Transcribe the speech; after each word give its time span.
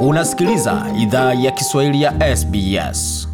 Unasikiliza 0.00 0.86
idhaa 0.98 1.34
ya 1.34 1.50
Kiswahili 1.50 2.02
ya 2.02 2.36
SBS. 2.36 3.28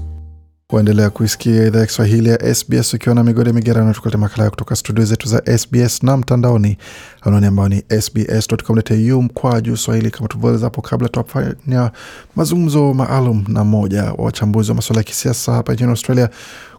Waendelea 0.73 1.11
kuisikia 1.11 1.67
idhaa 1.67 1.79
ya 1.81 1.87
Kiswahili 1.87 2.29
ya 2.29 2.55
SBS 2.55 2.95
ukiwa 2.95 3.15
na 3.15 3.25
migode 3.25 3.53
migerano, 3.53 3.93
tukulete 3.93 4.17
makala 4.19 4.51
kutoka 4.51 4.77
studio 4.77 5.05
zetu 5.05 5.29
za 5.29 5.59
SBS 5.59 6.03
na 6.03 6.17
mtandaoni, 6.17 6.79
anwani 7.21 7.47
ambao 7.47 7.69
ni 7.69 7.83
sbs.com.au 8.01 9.23
mkwa 9.23 9.61
juu 9.61 9.77
swahili. 9.77 10.11
Kama 10.11 10.29
tulivyoeleza 10.29 10.67
hapo 10.67 10.83
kabla, 10.83 11.09
tunafanya 11.09 11.91
mazungumzo 12.37 12.95
maalum 12.95 13.45
na 13.49 13.65
mmoja 13.65 14.03
wa 14.05 14.25
wachambuzi 14.25 14.71
wa 14.71 14.75
masuala 14.75 15.01
ya 15.01 15.05
kisiasa 15.05 15.53
hapa 15.53 15.73
nchini 15.75 15.91
Australia 15.91 16.29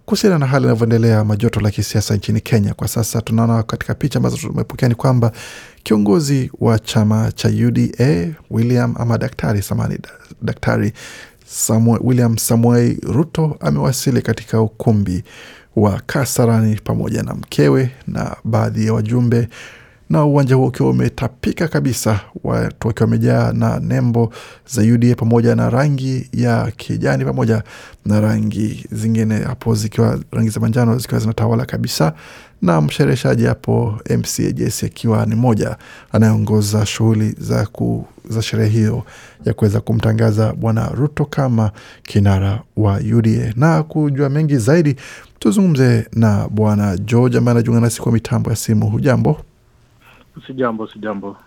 kuhusiana 0.05 0.37
na 0.39 0.45
hali 0.45 0.65
inavyoendelea 0.65 1.23
majoto 1.25 1.59
la 1.59 1.71
kisiasa 1.71 2.15
nchini 2.15 2.41
Kenya 2.41 2.73
kwa 2.73 2.87
sasa. 2.87 3.21
Tunaona 3.21 3.63
katika 3.63 3.93
picha 3.95 4.19
ambazo 4.19 4.37
tumepokea 4.37 4.89
ni 4.89 4.95
kwamba 4.95 5.31
kiongozi 5.83 6.51
wa 6.59 6.79
chama 6.79 7.31
cha 7.31 7.47
UDA 7.49 8.27
William 8.51 8.95
ama 8.99 9.17
daktari 9.17 9.61
samani, 9.61 9.97
daktari 10.41 10.93
Samuel, 11.47 11.99
William 12.03 12.37
Samuel 12.37 12.97
Ruto 13.03 13.57
amewasili 13.59 14.21
katika 14.21 14.61
ukumbi 14.61 15.23
wa 15.75 16.01
Kasarani 16.05 16.79
pamoja 16.83 17.23
na 17.23 17.33
mkewe 17.33 17.91
na 18.07 18.35
baadhi 18.43 18.85
ya 18.85 18.93
wajumbe 18.93 19.47
na 20.15 20.25
uwanja 20.25 20.55
huo 20.55 20.67
ukiwa 20.67 20.89
umetapika 20.89 21.67
kabisa, 21.67 22.19
watu 22.43 22.87
wakiwa 22.87 23.05
wamejaa 23.05 23.51
na 23.53 23.79
nembo 23.79 24.33
za 24.67 24.81
UDA 24.81 25.15
pamoja 25.15 25.55
na 25.55 25.69
rangi 25.69 26.29
ya 26.33 26.71
kijani 26.77 27.25
pamoja 27.25 27.63
na 28.05 28.21
rangi 28.21 28.85
zingine 28.91 29.39
hapo 29.39 29.75
zikiwa 29.75 30.19
rangi 30.31 30.49
za 30.49 30.59
manjano 30.59 30.97
zikiwa 30.97 31.19
zinatawala 31.19 31.65
kabisa, 31.65 32.13
na 32.61 32.81
mshereheshaji 32.81 33.45
hapo 33.45 33.99
MCA 34.17 34.51
Jesse 34.51 34.85
akiwa 34.85 35.25
ni 35.25 35.35
moja 35.35 35.77
anayeongoza 36.11 36.85
shughuli 36.85 37.35
za, 37.39 37.65
ku, 37.65 38.05
za 38.29 38.41
sherehe 38.41 38.69
hiyo 38.69 39.03
ya 39.45 39.53
kuweza 39.53 39.81
kumtangaza 39.81 40.53
Bwana 40.53 40.87
Ruto 40.89 41.25
kama 41.25 41.71
kinara 42.03 42.61
wa 42.77 42.99
UDA. 43.15 43.53
Na 43.55 43.83
kujua 43.83 44.29
mengi 44.29 44.57
zaidi, 44.57 44.95
tuzungumze 45.39 46.07
na 46.13 46.47
Bwana 46.51 46.97
George 46.97 47.37
ambaye 47.37 47.53
anajiunga 47.57 47.81
nasi 47.81 48.01
kwa 48.01 48.11
mitambo 48.11 48.49
ya 48.49 48.55
simu. 48.55 48.89
Hujambo? 48.89 49.37
Si 50.47 50.53
jambo, 50.53 50.87
si 50.87 50.99
jambo. 50.99 51.37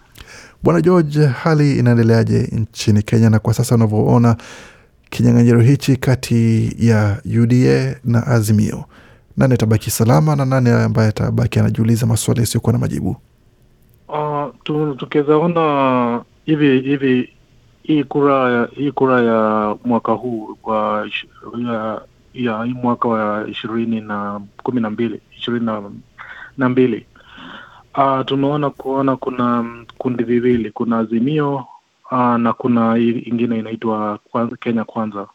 Bwana 0.62 0.80
George, 0.80 1.26
hali 1.26 1.78
inaendeleaje 1.78 2.38
nchini 2.52 3.02
Kenya 3.02 3.30
na 3.30 3.38
kwa 3.38 3.54
sasa 3.54 3.74
unavyoona 3.74 4.36
kinyang'anyiro 5.10 5.60
hichi 5.60 5.96
kati 5.96 6.72
ya 6.78 7.22
UDA 7.42 7.96
na 8.04 8.26
Azimio, 8.26 8.84
nani 9.36 9.54
atabaki 9.54 9.90
salama 9.90 10.36
na 10.36 10.44
nani 10.44 10.70
ambaye 10.70 11.08
atabaki 11.08 11.58
anajiuliza 11.58 12.06
maswali 12.06 12.40
yasiyokuwa 12.40 12.72
na 12.72 12.78
majibu? 12.78 13.16
Uh, 14.08 14.96
tukiwezaona 14.96 16.22
hivi 16.46 16.80
hivi 16.80 17.28
hii 17.82 18.04
kura 18.04 18.50
ya 18.52 18.68
hii 18.76 18.90
kura 18.92 19.22
ya 19.22 19.76
mwaka 19.84 20.12
huu 20.12 20.56
wa 20.64 21.08
ya, 21.66 22.00
ya 22.34 22.64
hii 22.64 22.72
mwaka 22.74 23.08
wa 23.08 23.48
ishirini 23.48 24.00
na 24.00 24.40
kumi 24.62 24.80
na 24.80 24.90
mbili 24.90 25.20
ishirini 25.38 25.66
na 26.58 26.68
mbili 26.68 27.06
uh, 27.96 28.24
tumeona 28.24 28.70
kuona 28.70 29.16
kuna 29.16 29.62
mm, 29.62 29.86
kundi 29.98 30.24
viwili, 30.24 30.70
kuna 30.70 30.98
Azimio 30.98 31.64
uh, 32.10 32.34
na 32.36 32.52
kuna 32.52 32.98
ingine 32.98 33.58
inaitwa 33.58 34.18
Kenya 34.60 34.84
Kwanza. 34.84 35.26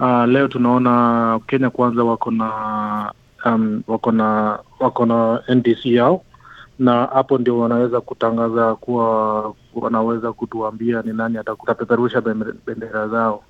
Uh, 0.00 0.24
leo 0.24 0.48
tunaona 0.48 1.40
Kenya 1.46 1.70
Kwanza 1.70 2.04
wako 2.04 2.30
na 2.30 3.12
um, 3.44 3.82
wako 3.88 4.12
na 4.12 4.58
wako 4.80 5.06
na 5.06 5.42
NDC 5.54 5.86
yao 5.86 6.22
na 6.78 7.06
hapo 7.06 7.38
ndio 7.38 7.58
wanaweza 7.58 8.00
kutangaza 8.00 8.74
kuwa 8.74 9.54
wanaweza 9.74 10.32
kutuambia 10.32 11.02
ni 11.02 11.12
nani 11.12 11.38
atapeperusha 11.38 12.20
bendera 12.66 13.08
zao. 13.08 13.42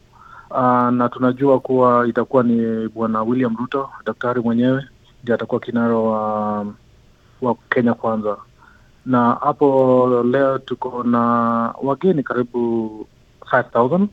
Uh, 0.51 0.91
na 0.91 1.09
tunajua 1.13 1.61
kuwa 1.61 2.07
itakuwa 2.09 2.43
ni 2.43 2.89
bwana 2.89 3.23
William 3.23 3.57
Ruto, 3.57 3.91
daktari 4.07 4.41
mwenyewe 4.41 4.85
ndiye 5.23 5.35
atakuwa 5.35 5.61
kinara 5.61 5.95
wa 5.97 6.67
wa 7.43 7.57
Kenya 7.71 7.95
Kwanza, 7.95 8.37
na 9.07 9.33
hapo 9.41 10.23
leo 10.31 10.59
tuko 10.59 11.03
na 11.03 11.21
wageni 11.83 12.23
karibu 12.23 13.07
5000 13.41 14.07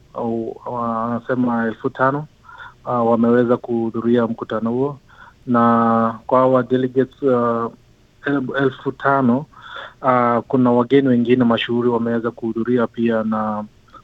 wanasema 0.66 1.66
elfu 1.68 1.90
tano 1.90 2.26
uh, 2.86 3.12
wameweza 3.12 3.58
kuhudhuria 3.58 4.28
mkutano 4.28 4.72
huo, 4.72 5.00
na 5.48 6.20
kwa 6.28 6.48
wa 6.48 6.64
delegates 6.64 7.22
uh, 7.24 7.72
elfu 8.62 8.92
tano 8.92 9.46
uh, 10.02 10.38
kuna 10.48 10.72
wageni 10.72 11.08
wengine 11.08 11.44
mashuhuri 11.44 11.90
wameweza 11.90 12.32
kuhudhuria 12.32 12.88
pia 12.88 13.24
na 13.24 13.64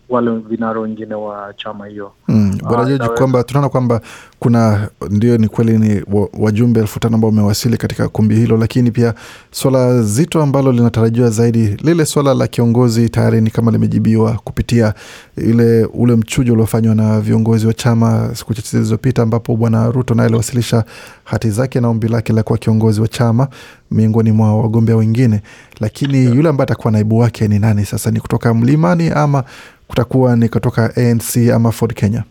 wale 0.10 0.32
vinara 0.32 0.80
wengine 0.80 1.16
wa 1.16 1.54
chama 1.54 1.88
hiyo. 1.88 2.12
Mm, 2.28 2.47
Bwana 2.68 3.06
Ah, 3.06 3.10
kwamba 3.10 3.44
tunaona 3.44 3.70
kwamba 3.70 4.02
kuna 4.40 4.90
ndio, 5.10 5.38
ni 5.38 5.48
kweli 5.48 5.78
ni 5.78 6.02
wajumbe 6.40 6.80
elfu 6.80 7.00
tano 7.00 7.16
ambao 7.16 7.30
wamewasili 7.30 7.78
katika 7.78 8.08
kumbi 8.10 8.36
hilo, 8.36 8.58
lakini 8.58 8.92
pia 8.92 9.14
swala 9.52 10.02
zito 10.04 10.42
ambalo 10.42 10.72
linatarajiwa 10.72 11.30
zaidi, 11.30 11.68
lile 11.68 12.06
swala 12.06 12.34
la 12.34 12.48
kiongozi 12.48 13.10
tayari 13.10 13.42
ni 13.42 13.50
kama 13.50 13.72
limejibiwa 13.72 14.34
kupitia 14.44 14.94
ile 15.38 15.86
ule 15.86 16.16
mchujo 16.16 16.54
uliofanywa 16.54 16.96
na 16.96 17.22
viongozi 17.22 17.68
wa 17.68 17.74
chama 17.74 18.30
siku 18.34 18.54
chache 18.54 18.70
zilizopita, 18.72 19.22
ambapo 19.24 19.56
bwana 19.56 19.92
Ruto 19.92 20.14
naye 20.16 20.28
aliwasilisha 20.28 20.84
hati 21.24 21.50
zake 21.50 21.80
na 21.82 21.88
ombi 21.90 22.08
lake 22.08 22.34
la 22.34 22.44
kuwa 22.44 22.58
kiongozi 22.58 23.02
wa 23.02 23.08
chama 23.08 23.48
miongoni 23.92 24.32
mwa 24.32 24.58
wagombea 24.58 24.96
wengine, 24.96 25.42
lakini 25.80 26.26
yule 26.26 26.50
ambaye 26.50 26.64
atakuwa 26.64 26.92
naibu 26.92 27.18
wake 27.20 27.48
ni 27.48 27.60
nani 27.60 27.86
sasa? 27.86 28.12
Ni 28.12 28.20
kutoka 28.20 28.54
Mlimani 28.54 29.10
ama 29.10 29.44
kutakuwa 29.88 30.36
ni 30.36 30.50
kutoka 30.50 30.94
ANC 30.96 31.38
ama 31.54 31.72
Ford 31.72 31.94
Kenya? 31.94 32.24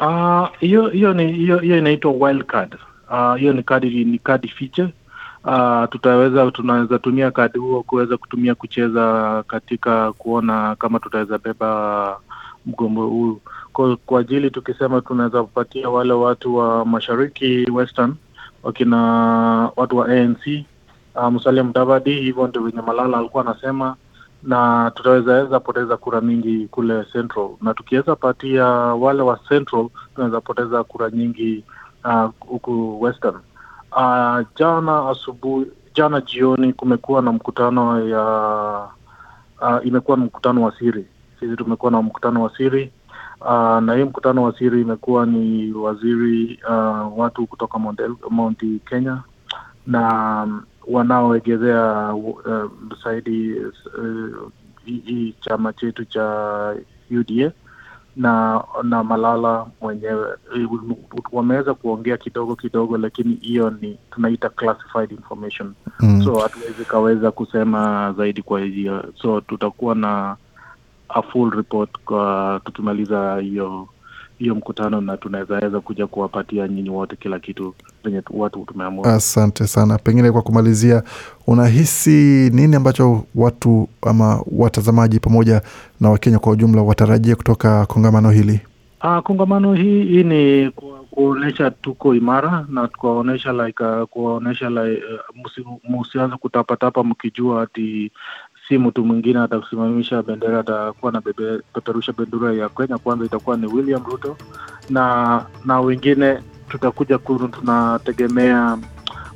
Ah, 0.00 0.50
hiyo 0.60 0.88
hiyo 0.88 1.12
ni 1.14 1.32
hiyo 1.32 1.58
hiyo 1.58 1.78
inaitwa 1.78 2.12
wild 2.12 2.44
card. 2.44 2.76
Hiyo 3.10 3.34
hiyo 3.34 3.52
ni 3.52 3.62
kadi 3.62 4.04
ni 4.04 4.18
kadi 4.18 4.48
fiche. 4.48 4.82
uh, 5.44 5.84
tutaweza 5.90 6.50
tunaweza 6.50 6.98
tumia 6.98 7.30
kadi 7.30 7.58
huo 7.58 7.82
kuweza 7.82 8.16
kutumia 8.16 8.54
kucheza 8.54 9.44
katika 9.46 10.12
kuona 10.12 10.76
kama 10.76 10.98
tutaweza 11.00 11.38
beba 11.38 12.20
mgombo 12.66 13.06
huu 13.06 13.40
kwa, 13.72 13.96
kwa 13.96 14.20
ajili 14.20 14.50
tukisema 14.50 15.00
tunaweza 15.00 15.42
kupatia 15.42 15.90
wale 15.90 16.12
watu 16.12 16.56
wa 16.56 16.84
mashariki 16.84 17.66
western 17.72 18.14
wakina 18.62 18.98
watu 19.76 19.96
wa 19.96 20.08
ANC 20.08 20.46
uh, 21.14 21.28
Musalia 21.30 21.64
Mudavadi, 21.64 22.12
hivyo 22.12 22.46
ndio 22.46 22.62
venye 22.62 22.82
Malala 22.82 23.18
alikuwa 23.18 23.46
anasema 23.46 23.96
na 24.44 24.90
tutawezaweza 24.94 25.60
poteza 25.60 25.96
kura 25.96 26.20
mingi 26.20 26.68
kule 26.68 27.04
Central, 27.12 27.48
na 27.62 27.74
tukiweza 27.74 28.16
patia 28.16 28.64
wale 28.66 29.22
wa 29.22 29.38
Central 29.48 29.88
tunaweza 30.14 30.40
poteza 30.40 30.84
kura 30.84 31.10
nyingi 31.10 31.64
huku 32.02 32.46
huku 32.46 33.02
Western. 33.02 33.36
Uh, 33.92 34.40
jana 34.56 35.08
asubuhi, 35.10 35.66
jana 35.94 36.20
jioni 36.20 36.72
kumekuwa 36.72 37.22
na 37.22 37.32
mkutano 37.32 38.08
ya 38.08 38.22
uh, 39.60 39.86
imekuwa 39.86 40.16
na 40.16 40.24
mkutano 40.24 40.62
wa 40.62 40.78
siri. 40.78 41.06
Sisi 41.40 41.56
tumekuwa 41.56 41.92
na 41.92 42.02
mkutano 42.02 42.42
wa 42.42 42.56
siri 42.56 42.92
uh, 43.40 43.78
na 43.80 43.94
hii 43.94 44.04
mkutano 44.04 44.42
wa 44.42 44.58
siri 44.58 44.80
imekuwa 44.80 45.26
ni 45.26 45.72
waziri 45.72 46.60
uh, 46.68 47.18
watu 47.18 47.46
kutoka 47.46 47.78
Mount, 48.30 48.64
Kenya 48.88 49.22
na 49.86 50.48
wanaoegezea 50.86 52.14
uh, 52.14 52.34
zaidi 53.04 53.54
uh, 53.54 54.48
hii 54.84 55.34
uh, 55.38 55.44
chama 55.44 55.72
chetu 55.72 56.04
cha 56.04 56.74
UDA 57.10 57.52
na 58.16 58.64
na 58.82 59.04
Malala 59.04 59.66
mwenyewe. 59.80 60.28
Wameweza 61.32 61.74
kuongea 61.74 62.16
kidogo 62.16 62.56
kidogo, 62.56 62.98
lakini 62.98 63.34
hiyo 63.34 63.70
ni 63.80 63.98
tunaita 64.10 64.48
classified 64.48 65.10
information. 65.12 65.72
Mm. 66.00 66.22
so 66.24 66.34
hatuwezi 66.34 66.84
kaweza 66.84 67.30
kusema 67.30 68.12
zaidi 68.16 68.42
kwa 68.42 68.60
hiyo, 68.60 69.04
so 69.22 69.40
tutakuwa 69.40 69.94
na 69.94 70.36
a 71.08 71.22
full 71.22 71.50
report 71.50 71.90
kwa 72.04 72.60
tukimaliza 72.64 73.36
hiyo 73.36 73.88
hiyo 74.38 74.54
mkutano, 74.54 75.00
na 75.00 75.16
tunawezaweza 75.16 75.80
kuja 75.80 76.06
kuwapatia 76.06 76.68
nyinyi 76.68 76.90
wote 76.90 77.16
kila 77.16 77.38
kitu 77.38 77.74
venye 78.04 78.22
tu- 78.22 78.40
watu 78.40 78.64
tumeamua. 78.64 79.14
Asante 79.14 79.66
sana. 79.66 79.98
Pengine 79.98 80.32
kwa 80.32 80.42
kumalizia, 80.42 81.02
unahisi 81.46 82.50
nini 82.52 82.76
ambacho 82.76 83.24
watu 83.34 83.88
ama 84.02 84.44
watazamaji 84.52 85.20
pamoja 85.20 85.62
na 86.00 86.10
Wakenya 86.10 86.38
kwa 86.38 86.52
ujumla 86.52 86.82
watarajia 86.82 87.36
kutoka 87.36 87.86
kongamano 87.86 88.30
hili? 88.30 88.60
Ah, 89.00 89.22
kongamano 89.22 89.74
hii 89.74 90.04
hii 90.04 90.24
ni 90.24 90.70
kuonyesha 91.10 91.70
tuko 91.70 92.14
imara 92.14 92.66
na 92.68 92.88
kuwaonyesha 92.88 93.52
like 93.52 93.84
uh, 93.84 94.02
kuwaonyesha 94.08 94.70
like 94.70 95.02
uh, 95.04 95.36
musi- 95.44 95.78
musianze 95.88 96.36
kutapatapa 96.36 97.04
mkijua 97.04 97.62
ati 97.62 98.10
si 98.68 98.78
mtu 98.78 99.04
mwingine 99.04 99.38
atasimamisha 99.40 100.22
bendera, 100.22 100.58
atakuwa 100.60 101.12
na 101.12 101.20
peperusha 101.72 102.12
bendera 102.12 102.52
ya 102.52 102.68
Kenya 102.68 102.98
kwanza, 102.98 103.24
itakuwa 103.24 103.56
ni 103.56 103.66
William 103.66 104.04
Ruto 104.04 104.36
na 104.90 105.44
na 105.64 105.80
wengine 105.80 106.38
tutakuja 106.68 107.18
ku, 107.18 107.48
tunategemea 107.48 108.78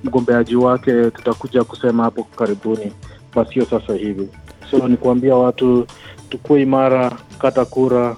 mgombeaji 0.05 0.57
wake, 0.57 1.11
tutakuja 1.11 1.65
kusema 1.65 2.03
hapo 2.05 2.25
karibuni, 2.25 2.93
basio 3.35 3.65
sasa 3.65 3.95
hivi. 3.95 4.29
So 4.71 4.89
ni 4.89 4.97
kuambia 4.97 5.35
watu 5.37 5.87
tukue 6.31 6.63
imara, 6.63 7.13
kata 7.39 7.65
kura 7.65 8.17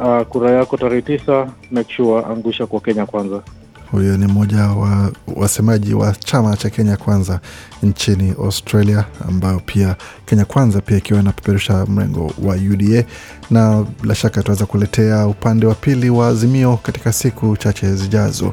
uh, 0.00 0.22
kura 0.22 0.50
yako 0.50 0.76
tarehe 0.76 1.02
tisa, 1.02 1.48
make 1.70 1.92
sure 1.94 2.24
angusha 2.24 2.66
kwa 2.66 2.80
Kenya 2.80 3.06
kwanza. 3.06 3.42
Huyo 3.90 4.16
ni 4.16 4.26
mmoja 4.26 4.62
wa 4.62 5.12
wasemaji 5.36 5.94
wa 5.94 6.12
chama 6.12 6.56
cha 6.56 6.70
Kenya 6.70 6.96
Kwanza 6.96 7.40
nchini 7.82 8.34
Australia, 8.44 9.04
ambayo 9.28 9.60
pia 9.66 9.96
Kenya 10.26 10.44
Kwanza 10.44 10.80
pia 10.80 10.96
ikiwa 10.96 11.20
inapeperusha 11.20 11.86
mrengo 11.86 12.32
wa 12.42 12.54
UDA, 12.54 13.04
na 13.50 13.84
bila 14.02 14.14
shaka 14.14 14.42
tunaweza 14.42 14.66
kuletea 14.66 15.26
upande 15.26 15.66
wa 15.66 15.74
pili 15.74 16.10
wa 16.10 16.28
Azimio 16.28 16.76
katika 16.76 17.12
siku 17.12 17.56
chache 17.56 17.94
zijazo. 17.94 18.52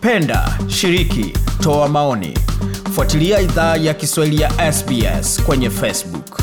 Penda, 0.00 0.58
shiriki, 0.68 1.32
toa 1.60 1.88
maoni. 1.88 2.38
Fuatilia 2.94 3.40
idhaa 3.40 3.76
ya 3.76 3.94
Kiswahili 3.94 4.42
ya 4.42 4.72
SBS 4.72 5.42
kwenye 5.42 5.70
Facebook. 5.70 6.33